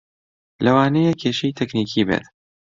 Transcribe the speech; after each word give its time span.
لەوانەیە 0.63 1.13
کێشەی 1.21 1.55
تەکنیکی 1.59 2.07
بێت 2.07 2.25